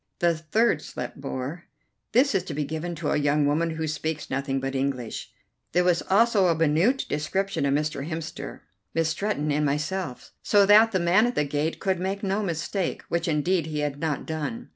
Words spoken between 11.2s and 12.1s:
at the gate could